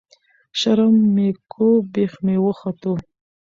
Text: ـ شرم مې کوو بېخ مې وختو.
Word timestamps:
ـ 0.29 0.59
شرم 0.59 0.95
مې 1.15 1.27
کوو 1.51 1.85
بېخ 1.93 2.13
مې 2.25 2.35
وختو. 2.45 2.93